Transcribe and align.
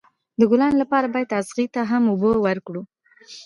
د 0.39 0.41
ګلانو 0.51 0.77
لپاره 0.83 1.07
باید 1.13 1.35
اغزو 1.39 1.65
ته 1.75 1.81
هم 1.89 2.03
اوبه 2.11 2.31
ورکړو. 2.45 2.81